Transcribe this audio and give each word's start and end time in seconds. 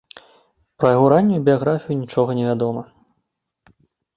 Пра 0.83 0.93
яго 0.95 1.05
раннюю 1.13 1.41
біяграфію 1.49 1.99
нічога 2.01 2.31
не 2.41 2.49
вядома. 2.49 2.87